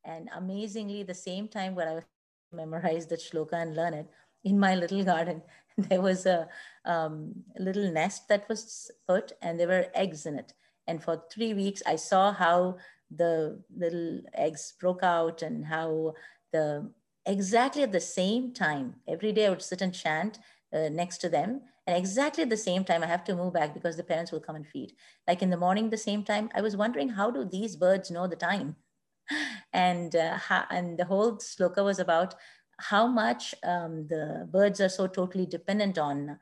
And 0.05 0.29
amazingly, 0.35 1.03
the 1.03 1.13
same 1.13 1.47
time 1.47 1.75
where 1.75 1.89
I 1.89 2.01
memorized 2.55 3.09
the 3.09 3.17
shloka 3.17 3.53
and 3.53 3.75
learn 3.75 3.93
it, 3.93 4.07
in 4.43 4.57
my 4.57 4.75
little 4.75 5.03
garden, 5.03 5.41
there 5.77 6.01
was 6.01 6.25
a 6.25 6.47
um, 6.85 7.33
little 7.57 7.91
nest 7.91 8.27
that 8.29 8.47
was 8.47 8.89
put 9.07 9.33
and 9.41 9.59
there 9.59 9.67
were 9.67 9.87
eggs 9.93 10.25
in 10.25 10.39
it. 10.39 10.53
And 10.87 11.03
for 11.03 11.23
three 11.31 11.53
weeks, 11.53 11.83
I 11.85 11.97
saw 11.97 12.31
how 12.31 12.77
the 13.15 13.61
little 13.75 14.21
eggs 14.33 14.73
broke 14.79 15.03
out 15.03 15.41
and 15.41 15.65
how 15.65 16.13
the 16.51 16.91
exactly 17.25 17.83
at 17.83 17.91
the 17.91 17.99
same 17.99 18.53
time, 18.53 18.95
every 19.07 19.31
day 19.31 19.45
I 19.45 19.49
would 19.49 19.61
sit 19.61 19.81
and 19.81 19.93
chant 19.93 20.39
uh, 20.73 20.89
next 20.89 21.19
to 21.19 21.29
them. 21.29 21.61
And 21.87 21.97
exactly 21.97 22.43
at 22.43 22.49
the 22.49 22.57
same 22.57 22.83
time, 22.83 23.03
I 23.03 23.07
have 23.07 23.23
to 23.25 23.35
move 23.35 23.53
back 23.53 23.73
because 23.73 23.97
the 23.97 24.03
parents 24.03 24.31
will 24.31 24.39
come 24.39 24.55
and 24.55 24.67
feed. 24.67 24.93
Like 25.27 25.41
in 25.41 25.49
the 25.49 25.57
morning, 25.57 25.89
the 25.89 25.97
same 25.97 26.23
time, 26.23 26.49
I 26.53 26.61
was 26.61 26.77
wondering 26.77 27.09
how 27.09 27.31
do 27.31 27.45
these 27.45 27.75
birds 27.75 28.11
know 28.11 28.27
the 28.27 28.35
time? 28.35 28.75
And 29.73 30.15
uh, 30.15 30.37
how, 30.37 30.65
and 30.71 30.97
the 30.97 31.05
whole 31.05 31.37
sloka 31.37 31.83
was 31.83 31.99
about 31.99 32.33
how 32.79 33.07
much 33.07 33.53
um, 33.63 34.07
the 34.07 34.47
birds 34.51 34.79
are 34.81 34.89
so 34.89 35.05
totally 35.07 35.45
dependent 35.45 35.97
on 35.97 36.39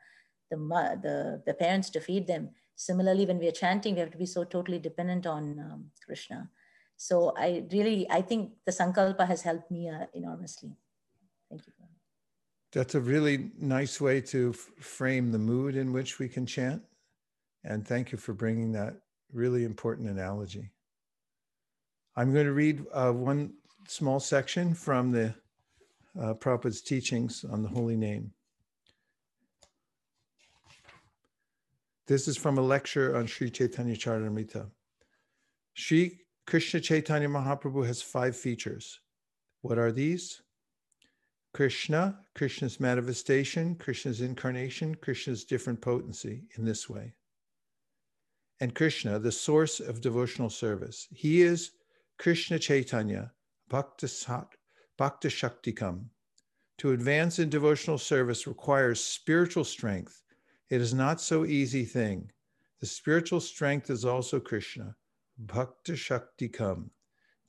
the, 0.50 0.56
the, 1.02 1.42
the 1.46 1.54
parents 1.54 1.90
to 1.90 2.00
feed 2.00 2.26
them. 2.26 2.50
Similarly, 2.76 3.26
when 3.26 3.38
we 3.38 3.48
are 3.48 3.52
chanting, 3.52 3.94
we 3.94 4.00
have 4.00 4.12
to 4.12 4.18
be 4.18 4.26
so 4.26 4.44
totally 4.44 4.78
dependent 4.78 5.26
on 5.26 5.58
um, 5.58 5.90
Krishna. 6.06 6.48
So 6.96 7.32
I 7.36 7.64
really, 7.72 8.08
I 8.10 8.22
think 8.22 8.52
the 8.64 8.72
Sankalpa 8.72 9.26
has 9.26 9.42
helped 9.42 9.70
me 9.70 9.88
uh, 9.88 10.06
enormously. 10.14 10.76
That's 12.72 12.94
a 12.94 13.00
really 13.00 13.50
nice 13.58 14.00
way 14.00 14.20
to 14.22 14.52
frame 14.52 15.32
the 15.32 15.38
mood 15.38 15.74
in 15.74 15.92
which 15.92 16.18
we 16.18 16.28
can 16.28 16.44
chant. 16.44 16.82
And 17.64 17.86
thank 17.86 18.12
you 18.12 18.18
for 18.18 18.34
bringing 18.34 18.72
that 18.72 18.94
really 19.32 19.64
important 19.64 20.08
analogy. 20.08 20.70
I'm 22.16 22.32
going 22.32 22.46
to 22.46 22.52
read 22.52 22.84
uh, 22.92 23.12
one 23.12 23.54
small 23.86 24.20
section 24.20 24.74
from 24.74 25.12
the 25.12 25.34
uh, 26.20 26.34
Prabhupada's 26.34 26.82
teachings 26.82 27.44
on 27.50 27.62
the 27.62 27.68
holy 27.68 27.96
name. 27.96 28.32
This 32.06 32.26
is 32.26 32.36
from 32.36 32.58
a 32.58 32.62
lecture 32.62 33.16
on 33.16 33.26
Sri 33.26 33.50
Chaitanya 33.50 33.94
Charitamrita. 33.94 34.66
Sri 35.74 36.20
Krishna 36.46 36.80
Chaitanya 36.80 37.28
Mahaprabhu 37.28 37.86
has 37.86 38.00
five 38.00 38.34
features. 38.34 39.00
What 39.60 39.78
are 39.78 39.92
these? 39.92 40.40
Krishna, 41.54 42.20
Krishna's 42.34 42.78
manifestation, 42.78 43.74
Krishna's 43.74 44.20
incarnation, 44.20 44.94
Krishna's 44.94 45.44
different 45.44 45.80
potency 45.80 46.44
in 46.56 46.64
this 46.64 46.88
way. 46.88 47.14
And 48.60 48.74
Krishna, 48.74 49.18
the 49.18 49.32
source 49.32 49.80
of 49.80 50.00
devotional 50.00 50.50
service. 50.50 51.08
He 51.10 51.42
is 51.42 51.72
Krishna 52.18 52.58
Chaitanya, 52.58 53.32
Bhakta, 53.68 54.08
Sat, 54.08 54.48
Bhakta 54.96 55.28
Shaktikam. 55.28 56.06
To 56.78 56.92
advance 56.92 57.38
in 57.38 57.48
devotional 57.48 57.98
service 57.98 58.46
requires 58.46 59.02
spiritual 59.02 59.64
strength. 59.64 60.22
It 60.70 60.80
is 60.80 60.92
not 60.92 61.20
so 61.20 61.44
easy 61.44 61.84
thing. 61.84 62.30
The 62.80 62.86
spiritual 62.86 63.40
strength 63.40 63.90
is 63.90 64.04
also 64.04 64.38
Krishna, 64.38 64.96
Bhakta 65.38 65.92
Shaktikam. 65.92 66.90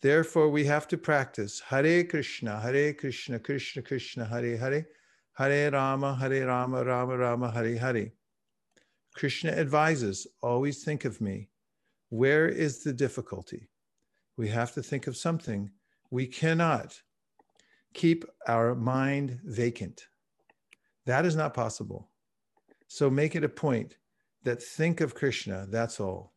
Therefore, 0.02 0.50
we 0.50 0.66
have 0.66 0.88
to 0.90 0.98
practice 0.98 1.60
Hare 1.60 2.04
Krishna, 2.06 2.60
Hare 2.60 2.94
Krishna, 2.94 3.40
Krishna 3.40 3.82
Krishna, 3.82 4.26
Hare 4.26 4.58
Hare, 4.58 4.88
Hare 5.34 5.72
Rama, 5.72 6.16
Hare 6.16 6.48
Rama, 6.48 6.86
Rama 6.86 7.18
Rama, 7.18 7.52
Hare 7.52 7.78
Hare. 7.78 8.14
Krishna 9.14 9.52
advises, 9.52 10.26
always 10.42 10.84
think 10.84 11.04
of 11.04 11.20
me. 11.20 11.50
Where 12.10 12.48
is 12.48 12.84
the 12.84 12.94
difficulty? 12.94 13.70
We 14.38 14.48
have 14.48 14.74
to 14.74 14.82
think 14.82 15.08
of 15.08 15.18
something. 15.18 15.72
We 16.10 16.28
cannot 16.28 17.02
keep 17.94 18.24
our 18.48 18.76
mind 18.76 19.42
vacant. 19.44 20.08
That 21.06 21.26
is 21.26 21.36
not 21.36 21.54
possible. 21.54 22.10
So 22.88 23.10
make 23.10 23.36
it 23.36 23.44
a 23.44 23.50
point 23.50 23.98
that 24.44 24.64
think 24.64 25.02
of 25.02 25.14
Krishna, 25.14 25.68
that's 25.70 26.00
all. 26.00 26.34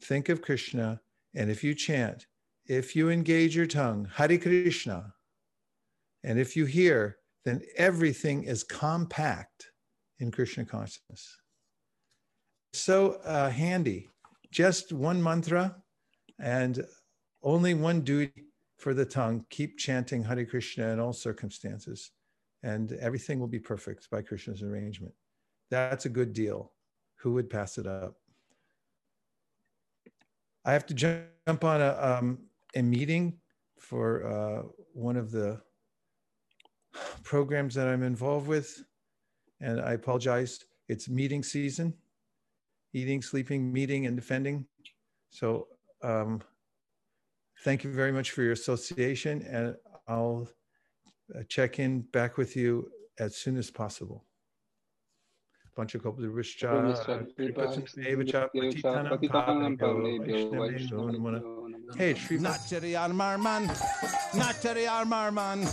Think 0.00 0.28
of 0.28 0.40
Krishna, 0.40 1.00
and 1.34 1.50
if 1.50 1.64
you 1.64 1.74
chant, 1.74 2.26
if 2.66 2.94
you 2.94 3.10
engage 3.10 3.56
your 3.56 3.66
tongue, 3.66 4.08
Hare 4.14 4.38
Krishna, 4.38 5.14
and 6.22 6.38
if 6.38 6.56
you 6.56 6.66
hear, 6.66 7.16
then 7.44 7.62
everything 7.76 8.44
is 8.44 8.62
compact 8.62 9.70
in 10.18 10.30
Krishna 10.30 10.64
consciousness. 10.64 11.38
So 12.72 13.12
uh, 13.24 13.50
handy. 13.50 14.08
Just 14.50 14.92
one 14.92 15.22
mantra 15.22 15.76
and 16.38 16.84
only 17.42 17.74
one 17.74 18.00
duty 18.00 18.46
for 18.78 18.94
the 18.94 19.04
tongue. 19.04 19.44
Keep 19.50 19.78
chanting 19.78 20.24
Hare 20.24 20.44
Krishna 20.44 20.88
in 20.88 21.00
all 21.00 21.12
circumstances, 21.12 22.10
and 22.62 22.92
everything 22.92 23.38
will 23.38 23.46
be 23.46 23.60
perfect 23.60 24.10
by 24.10 24.22
Krishna's 24.22 24.62
arrangement. 24.62 25.14
That's 25.70 26.06
a 26.06 26.08
good 26.08 26.32
deal. 26.32 26.72
Who 27.16 27.32
would 27.34 27.48
pass 27.48 27.78
it 27.78 27.86
up? 27.86 28.16
I 30.64 30.72
have 30.72 30.86
to 30.86 30.94
jump 30.94 31.64
on 31.64 31.80
a, 31.80 31.96
um, 32.00 32.38
a 32.74 32.82
meeting 32.82 33.38
for 33.78 34.26
uh, 34.26 34.62
one 34.92 35.16
of 35.16 35.30
the 35.30 35.60
programs 37.22 37.74
that 37.74 37.88
I'm 37.88 38.02
involved 38.02 38.46
with, 38.46 38.82
and 39.60 39.80
I 39.80 39.92
apologize. 39.92 40.64
It's 40.88 41.08
meeting 41.08 41.42
season, 41.42 41.94
eating, 42.92 43.22
sleeping, 43.22 43.72
meeting, 43.72 44.06
and 44.06 44.16
defending. 44.16 44.66
So 45.30 45.68
um, 46.02 46.42
thank 47.64 47.84
you 47.84 47.92
very 47.92 48.12
much 48.12 48.32
for 48.32 48.42
your 48.42 48.52
association, 48.52 49.42
and 49.42 49.76
I'll 50.08 50.48
uh, 51.34 51.42
check 51.48 51.78
in 51.78 52.00
back 52.12 52.36
with 52.36 52.56
you 52.56 52.90
as 53.18 53.36
soon 53.36 53.56
as 53.56 53.70
possible. 53.70 54.24
Panchakopavishcha, 55.76 57.28
Kripatsumeva 57.38 58.48
Patitanam 58.52 59.78
Pavanebhyo 59.78 61.59
Hey, 61.96 62.14
Shreveport. 62.14 62.40
Not 62.40 62.60
to 62.68 62.80
the 62.80 62.94
Armarman. 62.94 63.66
Not 64.34 64.54
to 64.62 64.74
the 64.74 64.86
Armarman. 64.86 65.66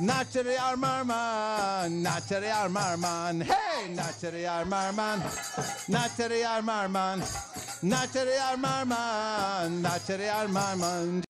Not 0.00 0.30
Armarman. 0.54 2.02
Not 2.02 2.22
Armarman. 2.46 3.42
Hey, 3.42 3.94
not 3.94 4.14
Armarman. 4.44 5.88
Not 5.88 6.10
Armarman. 6.42 7.82
Armarman. 7.82 9.82
Armarman. 10.28 11.24